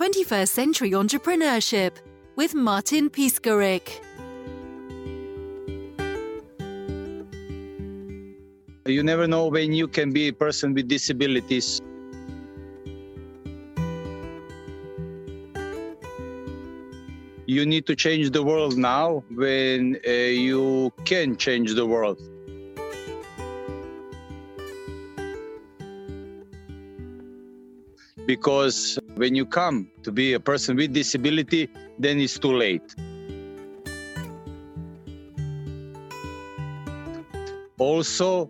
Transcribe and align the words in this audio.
21st 0.00 0.48
Century 0.48 0.90
Entrepreneurship 0.92 1.92
with 2.34 2.54
Martin 2.54 3.10
Piskarik. 3.10 4.00
You 8.86 9.02
never 9.02 9.26
know 9.26 9.48
when 9.48 9.74
you 9.74 9.86
can 9.86 10.10
be 10.10 10.28
a 10.28 10.32
person 10.32 10.72
with 10.72 10.88
disabilities. 10.88 11.82
You 17.44 17.66
need 17.66 17.84
to 17.84 17.94
change 17.94 18.30
the 18.30 18.42
world 18.42 18.78
now 18.78 19.22
when 19.34 19.98
uh, 20.08 20.10
you 20.10 20.94
can 21.04 21.36
change 21.36 21.74
the 21.74 21.84
world. 21.84 22.18
Because 28.30 28.96
when 29.16 29.34
you 29.34 29.44
come 29.44 29.90
to 30.04 30.12
be 30.12 30.34
a 30.34 30.38
person 30.38 30.76
with 30.76 30.92
disability, 30.92 31.68
then 31.98 32.20
it's 32.20 32.38
too 32.38 32.54
late. 32.54 32.94
Also, 37.78 38.48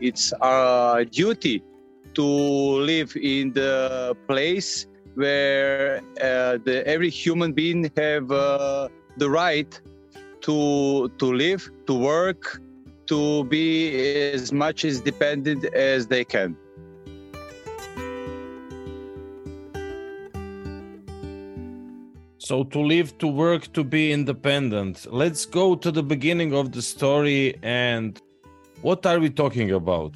it's 0.00 0.32
our 0.40 1.04
duty 1.04 1.62
to 2.14 2.24
live 2.24 3.14
in 3.16 3.52
the 3.52 4.16
place 4.26 4.86
where 5.14 6.00
uh, 6.22 6.56
the, 6.64 6.82
every 6.86 7.10
human 7.10 7.52
being 7.52 7.92
have 7.98 8.32
uh, 8.32 8.88
the 9.18 9.28
right 9.28 9.78
to 10.40 11.12
to 11.18 11.26
live, 11.44 11.70
to 11.86 11.92
work, 11.92 12.62
to 13.08 13.44
be 13.44 13.92
as 14.32 14.54
much 14.54 14.86
as 14.86 15.02
dependent 15.02 15.66
as 15.74 16.06
they 16.06 16.24
can. 16.24 16.56
So 22.38 22.62
to 22.64 22.80
live, 22.80 23.18
to 23.18 23.26
work, 23.26 23.72
to 23.72 23.82
be 23.82 24.12
independent. 24.12 25.06
Let's 25.12 25.44
go 25.44 25.74
to 25.74 25.90
the 25.90 26.02
beginning 26.02 26.54
of 26.54 26.70
the 26.70 26.82
story 26.82 27.58
and 27.62 28.20
what 28.80 29.04
are 29.06 29.18
we 29.18 29.28
talking 29.28 29.72
about? 29.72 30.14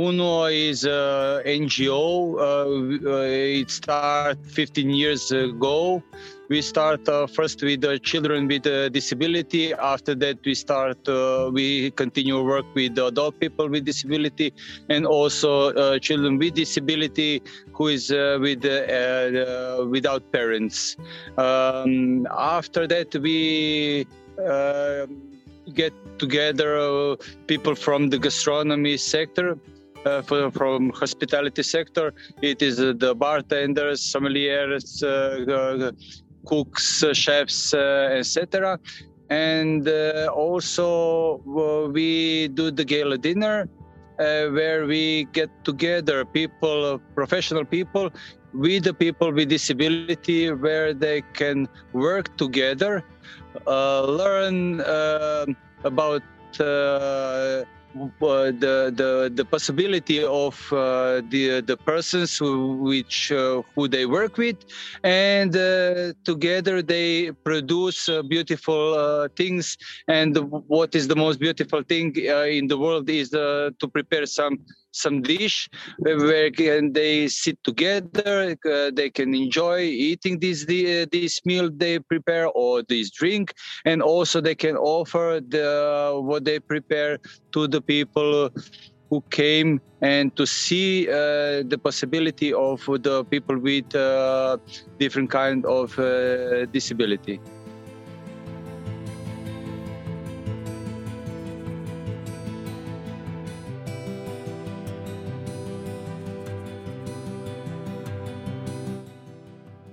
UNUO 0.00 0.50
is 0.50 0.84
a 0.84 1.42
NGO. 1.44 2.38
Uh, 2.38 3.10
uh, 3.10 3.22
it 3.60 3.70
started 3.70 4.38
15 4.46 4.88
years 4.88 5.30
ago. 5.30 6.02
We 6.48 6.62
start 6.62 7.06
uh, 7.06 7.26
first 7.26 7.62
with 7.62 7.84
uh, 7.84 7.98
children 7.98 8.48
with 8.48 8.62
disability. 8.92 9.74
After 9.74 10.14
that, 10.14 10.38
we 10.44 10.54
start. 10.54 11.06
Uh, 11.06 11.50
we 11.52 11.90
continue 11.92 12.42
work 12.42 12.64
with 12.74 12.98
adult 12.98 13.38
people 13.40 13.68
with 13.68 13.84
disability, 13.84 14.54
and 14.88 15.06
also 15.06 15.70
uh, 15.74 15.98
children 15.98 16.38
with 16.38 16.54
disability 16.54 17.42
who 17.74 17.88
is 17.88 18.10
with 18.10 18.64
without 19.90 20.32
parents. 20.32 20.96
Um, 21.36 22.26
after 22.36 22.86
that, 22.88 23.14
we 23.14 24.06
get 25.74 25.92
together 26.18 27.16
people 27.46 27.74
from 27.74 28.08
the 28.10 28.18
gastronomy 28.18 28.96
sector 28.96 29.58
uh, 30.06 30.22
from 30.22 30.90
hospitality 30.90 31.62
sector. 31.62 32.12
It 32.42 32.62
is 32.62 32.80
uh, 32.80 32.94
the 32.96 33.14
bartenders, 33.14 34.00
sommeliers, 34.00 35.02
uh, 35.02 35.92
cooks, 36.46 37.04
chefs, 37.12 37.74
etc. 37.74 38.78
And 39.28 39.88
also 40.28 41.88
we 41.92 42.48
do 42.48 42.70
the 42.70 42.84
gala 42.84 43.18
dinner. 43.18 43.68
Uh, 44.20 44.50
where 44.50 44.84
we 44.84 45.24
get 45.32 45.48
together 45.64 46.26
people, 46.26 47.00
professional 47.14 47.64
people, 47.64 48.10
with 48.52 48.84
the 48.84 48.92
people 48.92 49.32
with 49.32 49.48
disability, 49.48 50.52
where 50.52 50.92
they 50.92 51.22
can 51.32 51.66
work 51.94 52.36
together, 52.36 53.02
uh, 53.66 54.02
learn 54.02 54.82
uh, 54.82 55.46
about 55.84 56.22
uh, 56.60 57.64
the, 57.94 58.92
the 58.94 59.32
the 59.34 59.44
possibility 59.44 60.22
of 60.22 60.54
uh, 60.72 61.22
the 61.28 61.60
the 61.60 61.76
persons 61.76 62.36
who 62.36 62.76
which 62.76 63.32
uh, 63.32 63.62
who 63.74 63.88
they 63.88 64.06
work 64.06 64.36
with, 64.36 64.56
and 65.02 65.56
uh, 65.56 66.12
together 66.24 66.82
they 66.82 67.32
produce 67.44 68.08
uh, 68.08 68.22
beautiful 68.22 68.94
uh, 68.94 69.28
things. 69.36 69.76
And 70.08 70.36
what 70.68 70.94
is 70.94 71.08
the 71.08 71.16
most 71.16 71.40
beautiful 71.40 71.82
thing 71.82 72.14
in 72.16 72.68
the 72.68 72.78
world 72.78 73.08
is 73.10 73.30
to 73.30 73.88
prepare 73.92 74.26
some 74.26 74.58
some 74.92 75.22
dish 75.22 75.68
where 75.98 76.50
can 76.50 76.92
they 76.92 77.28
sit 77.28 77.58
together 77.64 78.56
uh, 78.70 78.90
they 78.92 79.10
can 79.10 79.34
enjoy 79.34 79.80
eating 79.80 80.38
this 80.38 80.64
the, 80.64 81.06
this 81.06 81.40
meal 81.44 81.70
they 81.70 81.98
prepare 81.98 82.48
or 82.48 82.82
this 82.82 83.10
drink. 83.10 83.54
And 83.84 84.02
also 84.02 84.40
they 84.40 84.54
can 84.54 84.76
offer 84.76 85.40
the 85.46 86.20
what 86.22 86.44
they 86.44 86.58
prepare 86.58 87.18
to 87.52 87.66
the 87.66 87.80
people 87.80 88.50
who 89.10 89.22
came 89.30 89.80
and 90.02 90.34
to 90.36 90.46
see 90.46 91.08
uh, 91.08 91.66
the 91.66 91.78
possibility 91.82 92.52
of 92.52 92.84
the 93.02 93.24
people 93.24 93.58
with 93.58 93.94
uh, 93.94 94.56
different 94.98 95.30
kind 95.30 95.66
of 95.66 95.98
uh, 95.98 96.66
disability 96.66 97.40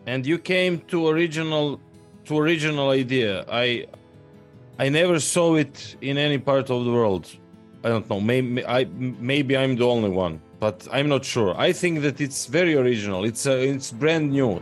and 0.08 0.26
you 0.26 0.40
came 0.40 0.80
to 0.88 1.08
original 1.08 1.80
to 2.26 2.40
original 2.40 2.90
idea. 2.90 3.46
I 3.66 3.86
i 4.80 4.90
never 4.90 5.20
saw 5.20 5.56
it 5.56 5.96
in 6.02 6.18
any 6.18 6.40
part 6.40 6.70
of 6.70 6.86
the 6.86 6.92
world. 6.92 7.26
I 7.84 7.90
don't 7.90 8.10
know. 8.10 8.20
Maybe 8.20 8.66
i 8.66 8.86
maybe 9.32 9.56
i'm 9.56 9.76
the 9.76 9.88
only 9.96 10.10
one 10.10 10.42
but 10.60 10.88
i'm 10.92 11.08
not 11.08 11.24
sure. 11.24 11.52
I 11.58 11.72
think 11.72 12.02
that 12.02 12.20
it's 12.20 12.46
very 12.48 12.76
original. 12.76 13.24
It's 13.26 13.46
uh, 13.46 13.74
it's 13.74 13.92
brand 13.92 14.32
new. 14.32 14.62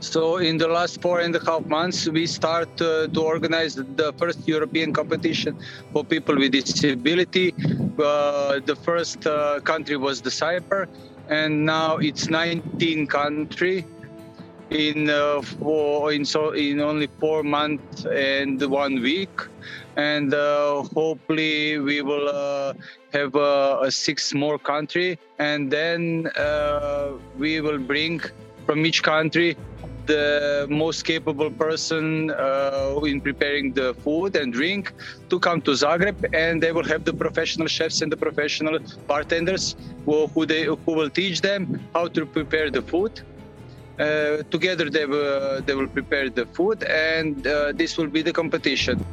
So 0.00 0.38
in 0.38 0.58
the 0.58 0.66
last 0.66 1.00
four 1.00 1.20
and 1.20 1.34
a 1.36 1.42
half 1.44 1.64
months, 1.66 2.08
we 2.08 2.26
start 2.26 2.68
uh, 2.82 3.06
to 3.06 3.20
organize 3.22 3.76
the 3.76 4.12
first 4.18 4.46
European 4.48 4.92
competition 4.92 5.56
for 5.92 6.04
people 6.04 6.36
with 6.36 6.52
disability. 6.52 7.54
Uh, 7.98 8.60
the 8.64 8.76
first 8.76 9.26
uh, 9.26 9.60
country 9.60 9.96
was 9.96 10.20
the 10.22 10.30
Cyper, 10.30 10.86
and 11.28 11.64
now 11.64 11.96
it's 11.98 12.28
19 12.28 13.06
country 13.06 13.86
in 14.70 15.10
uh, 15.10 15.42
four 15.42 16.12
in 16.12 16.24
so 16.24 16.50
in 16.50 16.80
only 16.80 17.08
four 17.20 17.42
months 17.42 18.04
and 18.06 18.60
one 18.62 19.02
week. 19.02 19.40
And 19.96 20.32
uh, 20.32 20.82
hopefully 20.94 21.78
we 21.78 22.00
will 22.00 22.28
uh, 22.28 22.72
have 23.12 23.36
uh, 23.36 23.80
a 23.82 23.90
six 23.90 24.32
more 24.32 24.58
country. 24.58 25.18
And 25.38 25.70
then 25.70 26.28
uh, 26.36 27.12
we 27.36 27.60
will 27.60 27.78
bring 27.78 28.20
from 28.66 28.86
each 28.86 29.02
country 29.02 29.56
the 30.06 30.66
most 30.70 31.04
capable 31.04 31.50
person 31.50 32.30
uh, 32.30 33.00
in 33.04 33.20
preparing 33.20 33.72
the 33.72 33.94
food 33.94 34.36
and 34.36 34.52
drink 34.52 34.92
to 35.30 35.38
come 35.38 35.60
to 35.62 35.72
Zagreb, 35.72 36.16
and 36.34 36.62
they 36.62 36.72
will 36.72 36.84
have 36.84 37.04
the 37.04 37.12
professional 37.12 37.66
chefs 37.66 38.02
and 38.02 38.10
the 38.10 38.16
professional 38.16 38.78
bartenders 39.06 39.76
who, 40.04 40.26
who 40.28 40.46
they 40.46 40.64
who 40.64 40.92
will 40.92 41.10
teach 41.10 41.40
them 41.40 41.80
how 41.94 42.08
to 42.08 42.26
prepare 42.26 42.70
the 42.70 42.82
food. 42.82 43.20
Uh, 43.98 44.42
together, 44.50 44.90
they 44.90 45.06
will 45.06 45.60
they 45.62 45.74
will 45.74 45.88
prepare 45.88 46.30
the 46.30 46.46
food, 46.46 46.82
and 46.84 47.46
uh, 47.46 47.72
this 47.72 47.96
will 47.98 48.08
be 48.08 48.22
the 48.22 48.32
competition. 48.32 49.04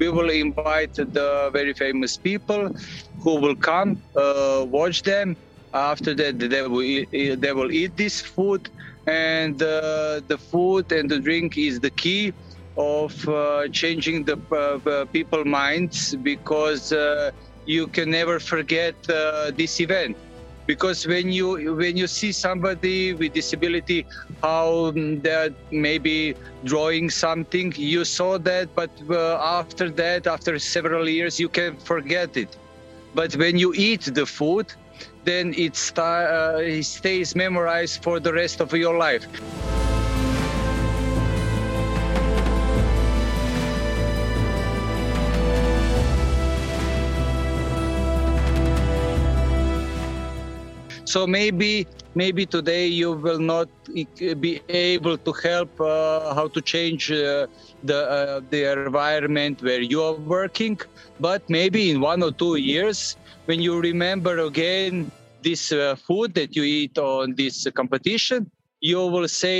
We 0.00 0.08
will 0.08 0.30
invite 0.30 0.94
the 0.94 1.50
very 1.52 1.74
famous 1.74 2.16
people 2.16 2.70
who 3.22 3.34
will 3.40 3.56
come, 3.56 4.02
uh, 4.16 4.64
watch 4.68 5.02
them. 5.02 5.36
After 5.72 6.14
that, 6.14 6.38
they 6.38 6.62
will 6.66 6.82
eat, 6.82 7.40
they 7.40 7.52
will 7.52 7.70
eat 7.70 7.96
this 7.96 8.20
food, 8.20 8.68
and 9.06 9.62
uh, 9.62 10.20
the 10.26 10.38
food 10.50 10.90
and 10.92 11.08
the 11.08 11.20
drink 11.20 11.56
is 11.56 11.80
the 11.80 11.90
key 11.90 12.32
of 12.76 13.12
uh, 13.28 13.68
changing 13.68 14.24
the 14.24 14.36
uh, 14.50 15.04
people 15.12 15.44
minds 15.44 16.16
because 16.16 16.92
uh, 16.92 17.30
you 17.66 17.86
can 17.88 18.10
never 18.10 18.40
forget 18.40 18.96
uh, 19.08 19.50
this 19.56 19.80
event 19.80 20.16
because 20.72 21.06
when 21.12 21.26
you 21.38 21.46
when 21.82 21.94
you 22.02 22.08
see 22.18 22.32
somebody 22.46 22.98
with 23.20 23.32
disability 23.40 24.00
how 24.42 24.92
they're 25.24 25.54
maybe 25.86 26.16
drawing 26.70 27.06
something 27.26 27.72
you 27.94 28.02
saw 28.04 28.30
that 28.50 28.66
but 28.80 28.92
uh, 29.10 29.58
after 29.58 29.86
that 30.02 30.26
after 30.36 30.58
several 30.58 31.04
years 31.16 31.34
you 31.44 31.50
can 31.58 31.72
forget 31.92 32.36
it 32.44 32.52
but 33.14 33.34
when 33.36 33.58
you 33.58 33.74
eat 33.74 34.02
the 34.02 34.26
food, 34.26 34.72
then 35.24 35.54
it, 35.56 35.92
uh, 35.98 36.58
it 36.60 36.84
stays 36.84 37.34
memorized 37.34 38.02
for 38.02 38.20
the 38.20 38.32
rest 38.32 38.60
of 38.60 38.72
your 38.72 38.96
life. 38.96 39.26
So 51.10 51.26
maybe 51.26 51.88
maybe 52.14 52.46
today 52.46 52.86
you 52.86 53.10
will 53.10 53.40
not 53.40 53.68
be 54.46 54.62
able 54.68 55.18
to 55.18 55.32
help 55.42 55.72
uh, 55.80 56.32
how 56.38 56.46
to 56.54 56.60
change 56.62 57.10
uh, 57.10 57.48
the 57.82 58.00
uh, 58.06 58.40
the 58.50 58.70
environment 58.86 59.60
where 59.60 59.82
you 59.82 60.00
are 60.06 60.14
working, 60.14 60.78
but 61.18 61.42
maybe 61.50 61.90
in 61.90 62.00
one 62.00 62.22
or 62.22 62.30
two 62.30 62.54
years 62.62 63.16
when 63.46 63.58
you 63.60 63.80
remember 63.80 64.38
again 64.38 65.10
this 65.42 65.72
uh, 65.72 65.96
food 66.06 66.34
that 66.34 66.54
you 66.54 66.62
eat 66.62 66.96
on 66.96 67.34
this 67.34 67.66
competition, 67.74 68.48
you 68.80 69.02
will 69.14 69.26
say 69.26 69.58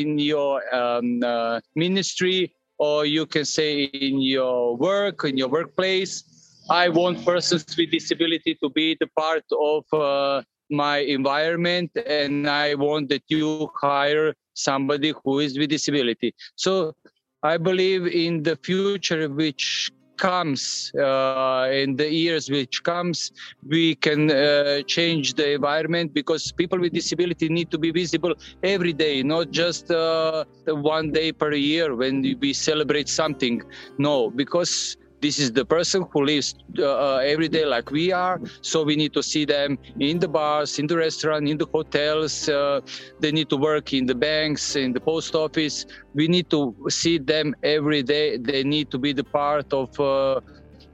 in 0.00 0.20
your 0.20 0.62
um, 0.72 1.18
uh, 1.24 1.58
ministry 1.74 2.54
or 2.78 3.06
you 3.06 3.26
can 3.26 3.44
say 3.44 3.90
in 4.06 4.20
your 4.20 4.76
work 4.76 5.24
in 5.24 5.36
your 5.36 5.48
workplace 5.48 6.24
i 6.70 6.88
want 6.88 7.22
persons 7.24 7.76
with 7.76 7.90
disability 7.90 8.54
to 8.62 8.70
be 8.70 8.96
the 8.98 9.06
part 9.18 9.44
of 9.70 9.84
uh, 9.92 10.42
my 10.72 10.98
environment 10.98 11.90
and 12.06 12.48
I 12.48 12.74
want 12.74 13.10
that 13.10 13.22
you 13.28 13.70
hire 13.80 14.34
somebody 14.54 15.12
who 15.24 15.40
is 15.40 15.58
with 15.58 15.70
disability. 15.70 16.34
So 16.56 16.94
I 17.42 17.58
believe 17.58 18.06
in 18.06 18.42
the 18.42 18.56
future 18.56 19.28
which 19.28 19.90
comes 20.16 20.92
uh, 20.96 21.68
in 21.72 21.96
the 21.96 22.08
years 22.08 22.48
which 22.48 22.82
comes 22.84 23.32
we 23.66 23.94
can 23.96 24.30
uh, 24.30 24.82
change 24.86 25.34
the 25.34 25.54
environment 25.54 26.14
because 26.14 26.52
people 26.52 26.78
with 26.78 26.92
disability 26.92 27.48
need 27.48 27.70
to 27.70 27.78
be 27.78 27.90
visible 27.90 28.34
every 28.62 28.92
day 28.92 29.22
not 29.22 29.50
just 29.50 29.90
uh, 29.90 30.44
one 30.66 31.10
day 31.10 31.32
per 31.32 31.52
year 31.52 31.96
when 31.96 32.22
we 32.40 32.52
celebrate 32.52 33.08
something 33.08 33.60
no 33.98 34.30
because 34.30 34.96
this 35.22 35.38
is 35.38 35.52
the 35.52 35.64
person 35.64 36.04
who 36.12 36.24
lives 36.24 36.54
uh, 36.78 36.82
uh, 36.82 37.16
every 37.18 37.48
day 37.48 37.64
like 37.64 37.90
we 37.90 38.12
are. 38.12 38.40
So 38.60 38.82
we 38.82 38.96
need 38.96 39.12
to 39.14 39.22
see 39.22 39.44
them 39.44 39.78
in 39.98 40.18
the 40.18 40.28
bars 40.28 40.78
in 40.78 40.86
the 40.86 40.96
restaurant 40.96 41.48
in 41.48 41.56
the 41.56 41.68
hotels. 41.72 42.48
Uh, 42.48 42.80
they 43.20 43.32
need 43.32 43.48
to 43.50 43.56
work 43.56 43.92
in 43.92 44.06
the 44.06 44.14
banks 44.14 44.76
in 44.76 44.92
the 44.92 45.00
post 45.00 45.34
office. 45.34 45.86
We 46.14 46.28
need 46.28 46.50
to 46.50 46.74
see 46.88 47.18
them 47.18 47.54
every 47.62 48.02
day. 48.02 48.36
They 48.36 48.64
need 48.64 48.90
to 48.90 48.98
be 48.98 49.12
the 49.12 49.24
part 49.24 49.72
of 49.72 49.88
uh, 49.98 50.40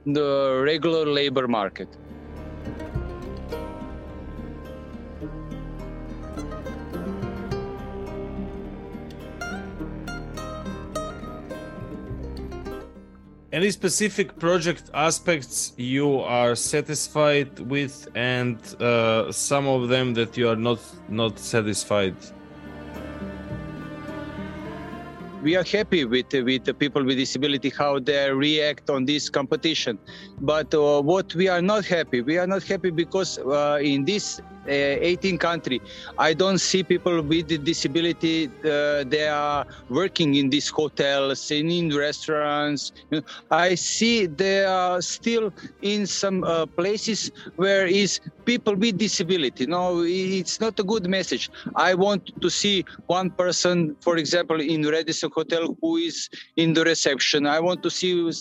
the 0.05 0.61
regular 0.63 1.05
labor 1.05 1.47
market 1.47 1.89
any 13.51 13.71
specific 13.71 14.37
project 14.37 14.91
aspects 14.93 15.73
you 15.77 16.19
are 16.19 16.55
satisfied 16.55 17.59
with 17.59 18.07
and 18.15 18.57
uh, 18.79 19.31
some 19.31 19.67
of 19.67 19.89
them 19.89 20.13
that 20.13 20.37
you 20.37 20.47
are 20.47 20.55
not 20.55 20.79
not 21.09 21.39
satisfied 21.39 22.15
we 25.41 25.55
are 25.55 25.63
happy 25.63 26.05
with 26.05 26.31
with 26.33 26.63
the 26.65 26.73
people 26.73 27.03
with 27.03 27.17
disability 27.17 27.69
how 27.69 27.99
they 27.99 28.31
react 28.31 28.89
on 28.89 29.05
this 29.05 29.29
competition 29.29 29.97
but 30.41 30.73
uh, 30.73 31.01
what 31.01 31.33
we 31.35 31.47
are 31.47 31.61
not 31.61 31.85
happy 31.85 32.21
we 32.21 32.37
are 32.37 32.47
not 32.47 32.63
happy 32.63 32.89
because 32.89 33.39
uh, 33.39 33.79
in 33.81 34.05
this 34.05 34.41
uh, 34.69 35.01
18 35.01 35.37
country. 35.37 35.81
I 36.19 36.33
don't 36.33 36.59
see 36.59 36.83
people 36.83 37.21
with 37.23 37.47
disability. 37.63 38.51
Uh, 38.63 39.03
they 39.03 39.27
are 39.27 39.65
working 39.89 40.35
in 40.35 40.49
these 40.49 40.69
hotels 40.69 41.49
and 41.49 41.71
in 41.71 41.95
restaurants. 41.95 42.91
I 43.49 43.75
see 43.75 44.27
they 44.27 44.65
are 44.65 45.01
still 45.01 45.51
in 45.81 46.05
some 46.05 46.43
uh, 46.43 46.67
places 46.67 47.31
where 47.55 47.87
is 47.87 48.19
people 48.45 48.75
with 48.75 48.97
disability. 48.97 49.65
No, 49.65 50.03
it's 50.05 50.59
not 50.59 50.79
a 50.79 50.83
good 50.83 51.07
message. 51.07 51.49
I 51.75 51.95
want 51.95 52.29
to 52.39 52.49
see 52.49 52.85
one 53.07 53.31
person, 53.31 53.95
for 54.01 54.17
example, 54.17 54.59
in 54.61 54.83
Radisson 55.29 55.67
Hotel 55.67 55.77
who 55.81 55.97
is 55.97 56.29
in 56.55 56.73
the 56.73 56.83
reception. 56.83 57.45
I 57.45 57.59
want 57.59 57.83
to 57.83 57.89
see 57.89 58.31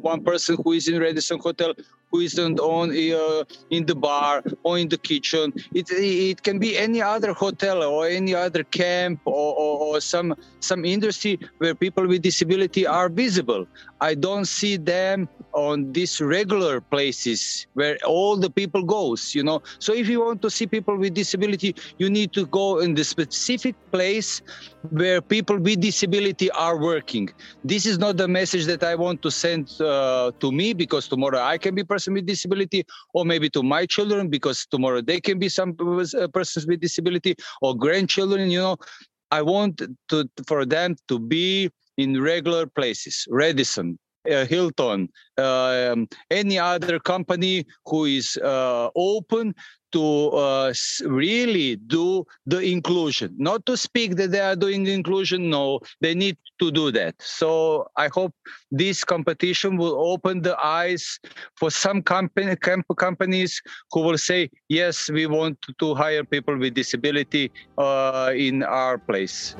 one 0.00 0.22
person 0.22 0.56
who 0.62 0.72
is 0.72 0.88
in 0.88 1.00
Radisson 1.00 1.38
Hotel 1.38 1.74
who 2.10 2.20
isn't 2.20 2.60
on 2.60 2.90
uh, 2.90 3.44
in 3.70 3.84
the 3.86 3.94
bar 3.94 4.42
or 4.62 4.78
in 4.78 4.88
the 4.88 4.98
kitchen. 4.98 5.52
It, 5.74 5.90
it 5.90 6.42
can 6.42 6.58
be 6.58 6.78
any 6.78 7.02
other 7.02 7.32
hotel 7.32 7.82
or 7.82 8.06
any 8.06 8.34
other 8.34 8.62
camp 8.62 9.20
or, 9.24 9.54
or, 9.54 9.96
or 9.96 10.00
some 10.00 10.34
some 10.60 10.84
industry 10.84 11.38
where 11.58 11.74
people 11.74 12.06
with 12.06 12.22
disability 12.22 12.86
are 12.86 13.08
visible. 13.08 13.66
I 14.00 14.14
don't 14.14 14.46
see 14.46 14.76
them 14.76 15.28
on 15.52 15.92
these 15.92 16.20
regular 16.20 16.80
places 16.80 17.66
where 17.74 17.98
all 18.06 18.36
the 18.36 18.50
people 18.50 18.82
goes. 18.84 19.34
You 19.34 19.42
know, 19.42 19.62
so 19.78 19.92
if 19.92 20.08
you 20.08 20.20
want 20.20 20.42
to 20.42 20.50
see 20.50 20.66
people 20.66 20.96
with 20.96 21.14
disability, 21.14 21.74
you 21.98 22.08
need 22.08 22.32
to 22.34 22.46
go 22.46 22.78
in 22.78 22.94
the 22.94 23.04
specific 23.04 23.74
place 23.90 24.42
where 24.90 25.20
people 25.20 25.58
with 25.58 25.80
disability 25.80 26.50
are 26.52 26.78
working. 26.78 27.28
This 27.64 27.86
is 27.86 27.98
not 27.98 28.16
the 28.16 28.28
message 28.28 28.66
that 28.66 28.82
I 28.82 28.94
want 28.94 29.22
to 29.22 29.30
send 29.30 29.70
uh, 29.80 30.32
to 30.40 30.52
me 30.52 30.72
because 30.72 31.08
tomorrow 31.08 31.40
I 31.40 31.58
can 31.58 31.74
be 31.74 31.84
person 31.84 32.14
with 32.14 32.26
disability, 32.26 32.84
or 33.14 33.24
maybe 33.24 33.48
to 33.50 33.62
my 33.62 33.86
children 33.86 34.28
because 34.28 34.66
tomorrow 34.66 35.00
they 35.00 35.20
can 35.20 35.38
be 35.38 35.48
some 35.48 35.76
uh, 35.80 36.28
persons 36.28 36.66
with 36.66 36.80
disability 36.80 37.34
or 37.62 37.76
grandchildren. 37.76 38.50
You 38.50 38.60
know, 38.60 38.76
I 39.30 39.42
want 39.42 39.82
to 40.08 40.30
for 40.46 40.64
them 40.64 40.96
to 41.08 41.18
be 41.18 41.70
in 41.96 42.20
regular 42.20 42.66
places, 42.66 43.26
Radisson, 43.30 43.98
uh, 44.30 44.44
Hilton, 44.44 45.08
uh, 45.38 45.92
um, 45.92 46.08
any 46.30 46.58
other 46.58 46.98
company 46.98 47.66
who 47.86 48.04
is 48.04 48.36
uh, 48.38 48.90
open 48.94 49.54
to 49.96 50.28
uh, 50.44 50.74
really 51.06 51.76
do 51.76 52.24
the 52.44 52.60
inclusion. 52.60 53.34
Not 53.38 53.64
to 53.64 53.76
speak 53.76 54.16
that 54.16 54.30
they 54.30 54.40
are 54.40 54.56
doing 54.56 54.86
inclusion 54.86 55.48
no 55.48 55.80
they 56.00 56.14
need 56.14 56.36
to 56.60 56.70
do 56.70 56.90
that. 56.92 57.14
So 57.18 57.88
i 57.96 58.08
hope 58.08 58.34
this 58.70 59.04
competition 59.04 59.76
will 59.76 59.96
open 60.12 60.42
the 60.42 60.56
eyes 60.62 61.18
for 61.56 61.70
some 61.70 62.02
company 62.02 62.56
companies 62.96 63.62
who 63.92 64.00
will 64.00 64.18
say 64.18 64.50
yes 64.68 65.08
we 65.10 65.26
want 65.26 65.58
to 65.78 65.94
hire 65.94 66.24
people 66.24 66.56
with 66.58 66.74
disability 66.74 67.50
uh, 67.78 68.32
in 68.34 68.62
our 68.62 68.98
place 68.98 69.56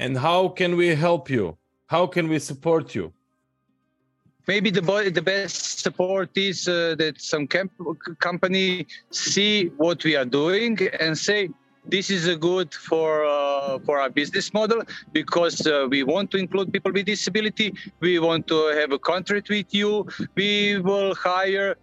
and 0.00 0.16
how 0.16 0.48
can 0.48 0.76
we 0.76 0.88
help 1.06 1.30
you? 1.30 1.56
How 1.86 2.06
can 2.06 2.28
we 2.28 2.38
support 2.38 2.94
you? 2.94 3.12
Maybe 4.48 4.70
the 4.70 4.82
the 5.18 5.22
best 5.22 5.80
support 5.86 6.30
is 6.36 6.66
uh, 6.66 6.94
that 7.02 7.20
some 7.20 7.46
camp- 7.46 7.80
company 8.18 8.86
see 9.10 9.66
what 9.84 10.02
we 10.02 10.16
are 10.20 10.24
doing 10.24 10.78
and 10.98 11.16
say 11.16 11.50
this 11.94 12.10
is 12.10 12.26
a 12.26 12.36
good 12.36 12.74
for 12.88 13.10
uh, 13.24 13.78
for 13.84 14.00
our 14.00 14.10
business 14.20 14.52
model 14.54 14.80
because 15.12 15.66
uh, 15.66 15.86
we 15.92 16.02
want 16.02 16.30
to 16.32 16.38
include 16.38 16.72
people 16.72 16.92
with 16.92 17.06
disability. 17.06 17.68
We 18.00 18.18
want 18.18 18.46
to 18.48 18.58
have 18.80 18.92
a 18.92 18.98
contract 18.98 19.50
with 19.50 19.74
you. 19.80 20.06
We 20.34 20.78
will 20.78 21.14
hire 21.14 21.76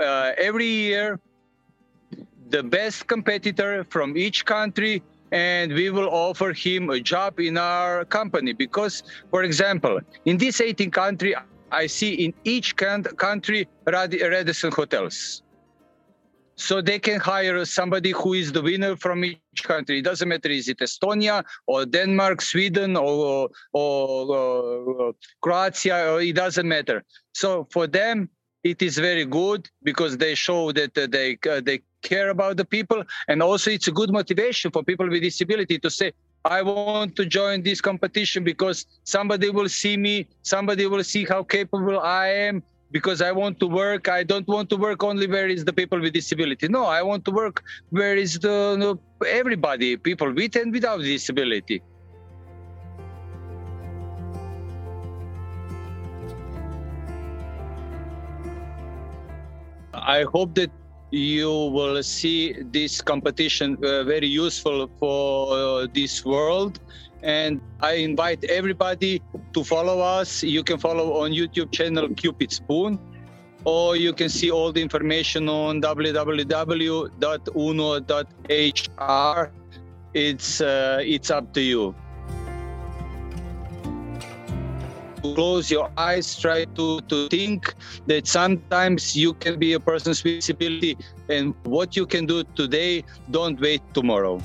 uh, 0.00 0.48
every 0.48 0.72
year 0.88 1.20
the 2.48 2.62
best 2.62 3.06
competitor 3.06 3.84
from 3.94 4.16
each 4.16 4.44
country 4.44 5.02
and 5.32 5.72
we 5.72 5.90
will 5.90 6.08
offer 6.10 6.52
him 6.52 6.90
a 6.90 7.00
job 7.00 7.40
in 7.40 7.56
our 7.56 8.04
company 8.04 8.52
because 8.52 9.02
for 9.30 9.42
example 9.42 9.98
in 10.26 10.36
this 10.36 10.60
18 10.60 10.90
country 10.90 11.34
i 11.70 11.86
see 11.86 12.12
in 12.14 12.34
each 12.44 12.76
country 12.76 13.66
radisson 13.86 14.70
hotels 14.70 15.42
so 16.56 16.80
they 16.80 16.98
can 16.98 17.18
hire 17.18 17.64
somebody 17.64 18.10
who 18.10 18.34
is 18.34 18.52
the 18.52 18.62
winner 18.62 18.94
from 18.96 19.24
each 19.24 19.64
country. 19.64 19.98
It 19.98 20.02
doesn't 20.02 20.28
matter 20.28 20.50
is 20.50 20.68
it 20.68 20.78
Estonia 20.78 21.44
or 21.66 21.86
Denmark, 21.86 22.40
Sweden 22.42 22.96
or 22.96 23.48
or, 23.72 24.36
or 24.36 25.14
Croatia. 25.40 26.12
Or 26.12 26.20
it 26.20 26.36
doesn't 26.36 26.68
matter. 26.68 27.04
So 27.32 27.66
for 27.70 27.86
them, 27.86 28.28
it 28.62 28.82
is 28.82 28.98
very 28.98 29.24
good 29.24 29.68
because 29.82 30.18
they 30.18 30.34
show 30.34 30.72
that 30.72 30.94
they 30.94 31.38
uh, 31.50 31.60
they 31.60 31.80
care 32.02 32.30
about 32.30 32.56
the 32.56 32.64
people 32.64 33.02
and 33.28 33.42
also 33.42 33.70
it's 33.70 33.88
a 33.88 33.92
good 33.92 34.12
motivation 34.12 34.70
for 34.70 34.82
people 34.82 35.08
with 35.08 35.22
disability 35.22 35.78
to 35.78 35.90
say 35.90 36.12
i 36.44 36.60
want 36.62 37.14
to 37.16 37.24
join 37.24 37.62
this 37.62 37.80
competition 37.80 38.44
because 38.44 38.86
somebody 39.04 39.50
will 39.50 39.68
see 39.68 39.96
me 39.96 40.26
somebody 40.42 40.86
will 40.86 41.04
see 41.04 41.24
how 41.24 41.42
capable 41.42 42.00
i 42.00 42.26
am 42.26 42.62
because 42.92 43.22
I 43.22 43.32
want 43.32 43.58
to 43.60 43.66
work. 43.66 44.08
I 44.08 44.22
don't 44.22 44.46
want 44.46 44.68
to 44.70 44.76
work 44.76 45.02
only 45.02 45.26
where 45.26 45.48
is 45.48 45.64
the 45.64 45.72
people 45.72 45.98
with 45.98 46.12
disability. 46.12 46.68
No, 46.68 46.84
I 46.84 47.02
want 47.02 47.24
to 47.24 47.30
work 47.30 47.64
where 47.88 48.16
is 48.16 48.38
the 48.38 48.98
everybody, 49.26 49.96
people 49.96 50.30
with 50.32 50.54
and 50.56 50.72
without 50.72 51.00
disability. 51.00 51.82
I 59.94 60.24
hope 60.24 60.54
that 60.56 60.70
you 61.12 61.50
will 61.50 62.02
see 62.02 62.54
this 62.72 63.00
competition 63.02 63.76
uh, 63.84 64.02
very 64.02 64.26
useful 64.26 64.90
for 64.98 65.54
uh, 65.54 65.86
this 65.92 66.24
world. 66.24 66.80
And 67.22 67.60
i 67.80 67.92
invite 67.92 68.42
everybody 68.44 69.22
to 69.52 69.62
follow 69.62 70.00
us. 70.00 70.42
You 70.42 70.64
can 70.64 70.78
follow 70.78 71.22
on 71.22 71.30
youtube 71.30 71.70
channel 71.70 72.08
cupid 72.08 72.50
spoon 72.50 72.98
or 73.64 73.94
you 73.96 74.12
can 74.12 74.28
see 74.28 74.50
all 74.50 74.72
the 74.72 74.82
information 74.82 75.48
on 75.48 75.80
www.unuo.hr 75.80 77.12
it's 80.14 80.60
uh, 80.60 80.98
it's 81.00 81.30
up 81.30 81.52
to 81.54 81.60
you 81.60 81.94
close 85.22 85.70
your 85.70 85.90
eyes, 85.96 86.38
try 86.38 86.64
to, 86.64 87.00
to 87.02 87.28
think 87.28 87.74
that 88.06 88.26
sometimes 88.26 89.16
you 89.16 89.34
can 89.34 89.58
be 89.58 89.72
a 89.72 89.80
person 89.80 90.10
with 90.10 90.22
disability 90.22 90.98
and 91.28 91.54
what 91.64 91.96
you 91.96 92.06
can 92.06 92.26
do 92.26 92.44
today, 92.54 93.04
don't 93.30 93.60
wait 93.60 93.82
tomorrow. 93.94 94.40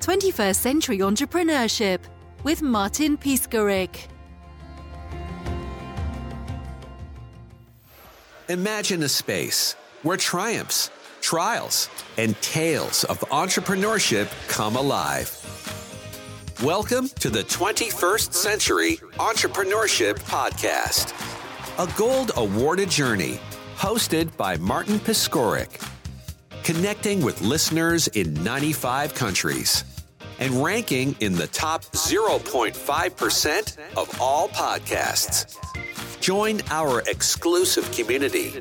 21st 0.00 0.56
Century 0.56 0.98
Entrepreneurship 0.98 2.00
with 2.44 2.62
Martin 2.62 3.16
Piskarik. 3.16 4.06
Imagine 8.48 9.02
a 9.02 9.08
space 9.08 9.74
where 10.04 10.16
triumphs, 10.16 10.90
trials, 11.20 11.90
and 12.16 12.40
tales 12.40 13.02
of 13.04 13.18
entrepreneurship 13.30 14.28
come 14.46 14.76
alive. 14.76 15.55
Welcome 16.62 17.10
to 17.20 17.28
the 17.28 17.42
21st 17.42 18.32
Century 18.32 18.96
Entrepreneurship 19.18 20.14
Podcast, 20.20 21.12
a 21.78 21.86
gold 21.98 22.32
awarded 22.34 22.88
journey 22.88 23.38
hosted 23.76 24.34
by 24.38 24.56
Martin 24.56 24.98
Piskorik, 24.98 25.86
connecting 26.62 27.20
with 27.20 27.42
listeners 27.42 28.08
in 28.08 28.32
95 28.42 29.14
countries. 29.14 29.84
And 30.38 30.64
ranking 30.64 31.14
in 31.20 31.34
the 31.34 31.46
top 31.48 31.82
0.5% 31.82 33.78
of 33.98 34.20
all 34.20 34.48
podcasts. 34.48 35.58
Join 36.20 36.62
our 36.70 37.00
exclusive 37.02 37.90
community, 37.92 38.54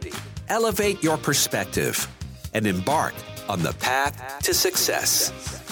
elevate 0.50 1.02
your 1.02 1.18
perspective, 1.18 2.06
and 2.54 2.68
embark 2.68 3.14
on 3.48 3.62
the 3.62 3.74
path 3.74 4.40
to 4.44 4.54
success. 4.54 5.65